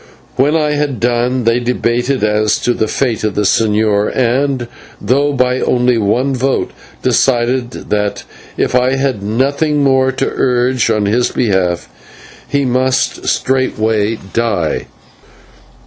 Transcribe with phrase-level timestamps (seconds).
[0.35, 4.67] When I had done they debated as to the fate of the señor, and
[4.99, 6.71] though by only one vote
[7.03, 8.23] decided that
[8.57, 11.87] if I had nothing more to urge on his behalf
[12.49, 14.87] he must straightway die.